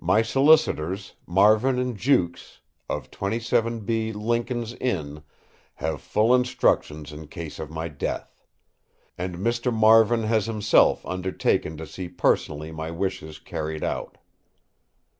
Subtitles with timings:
[0.00, 5.22] My solicitors, Marvin & Jewkes, of 27B Lincoln's Inn,
[5.74, 8.34] have full instructions in case of my death;
[9.16, 9.72] and Mr.
[9.72, 14.18] Marvin has himself undertaken to see personally my wishes carried out.